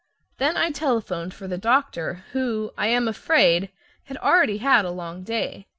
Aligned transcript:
Then 0.39 0.57
I 0.57 0.71
telephoned 0.71 1.31
for 1.31 1.47
the 1.47 1.59
doctor, 1.59 2.23
who, 2.31 2.71
I 2.75 2.87
am 2.87 3.07
afraid, 3.07 3.69
had 4.05 4.17
already 4.17 4.57
had 4.57 4.83
a 4.83 4.89
long 4.89 5.21
day. 5.21 5.67